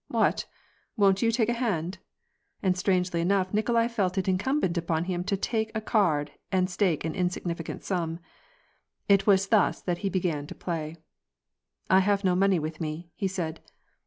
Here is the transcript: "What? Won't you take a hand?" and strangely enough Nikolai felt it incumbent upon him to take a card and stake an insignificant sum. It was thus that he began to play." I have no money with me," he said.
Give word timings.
"What? 0.21 0.47
Won't 0.97 1.21
you 1.21 1.31
take 1.31 1.47
a 1.47 1.53
hand?" 1.53 1.99
and 2.63 2.75
strangely 2.75 3.21
enough 3.21 3.53
Nikolai 3.53 3.87
felt 3.87 4.17
it 4.17 4.27
incumbent 4.27 4.75
upon 4.75 5.03
him 5.03 5.23
to 5.25 5.37
take 5.37 5.69
a 5.75 5.79
card 5.79 6.31
and 6.51 6.67
stake 6.71 7.05
an 7.05 7.13
insignificant 7.13 7.83
sum. 7.83 8.17
It 9.07 9.27
was 9.27 9.49
thus 9.49 9.79
that 9.83 9.99
he 9.99 10.09
began 10.09 10.47
to 10.47 10.55
play." 10.55 10.95
I 11.91 11.99
have 11.99 12.23
no 12.23 12.33
money 12.35 12.57
with 12.57 12.81
me," 12.81 13.11
he 13.13 13.27
said. 13.27 13.59